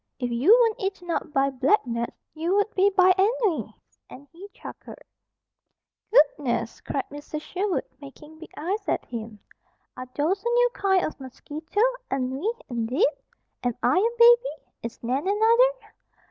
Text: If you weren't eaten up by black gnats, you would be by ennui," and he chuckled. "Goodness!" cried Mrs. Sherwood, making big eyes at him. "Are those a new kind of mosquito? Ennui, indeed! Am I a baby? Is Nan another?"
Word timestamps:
If 0.17 0.31
you 0.31 0.49
weren't 0.59 0.79
eaten 0.81 1.11
up 1.11 1.31
by 1.31 1.51
black 1.51 1.85
gnats, 1.85 2.17
you 2.33 2.55
would 2.55 2.73
be 2.73 2.89
by 2.89 3.13
ennui," 3.19 3.71
and 4.09 4.27
he 4.31 4.49
chuckled. 4.51 4.97
"Goodness!" 6.11 6.81
cried 6.81 7.07
Mrs. 7.11 7.41
Sherwood, 7.43 7.83
making 7.99 8.39
big 8.39 8.49
eyes 8.57 8.87
at 8.87 9.05
him. 9.05 9.37
"Are 9.95 10.07
those 10.15 10.43
a 10.43 10.49
new 10.49 10.69
kind 10.73 11.05
of 11.05 11.19
mosquito? 11.19 11.81
Ennui, 12.11 12.51
indeed! 12.67 13.09
Am 13.63 13.75
I 13.83 13.99
a 13.99 14.17
baby? 14.17 14.65
Is 14.81 14.97
Nan 15.03 15.27
another?" 15.27 15.93